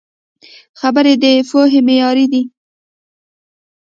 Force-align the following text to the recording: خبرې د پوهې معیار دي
خبرې 0.79 1.13
د 1.23 1.25
پوهې 1.49 1.79
معیار 1.87 2.17
دي 2.31 2.43